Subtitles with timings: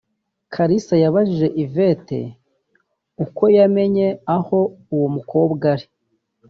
[0.53, 2.19] Kalisa yabajije Yvette
[3.23, 4.59] uko yamenye aho
[4.93, 5.85] uwo mukobwa ari